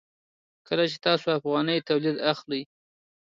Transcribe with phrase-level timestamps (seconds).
[0.67, 2.61] کله چې تاسو افغاني تولید اخلئ.